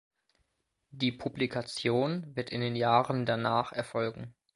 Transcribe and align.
Die 0.89 1.11
Publikation 1.11 2.35
wird 2.35 2.49
in 2.49 2.59
den 2.61 2.75
Jahren 2.75 3.27
danach 3.27 3.71
erfolgen. 3.71 4.33